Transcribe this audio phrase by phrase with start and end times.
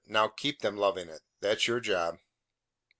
[0.07, 1.21] Now keep them loving it.
[1.41, 2.17] That's your job."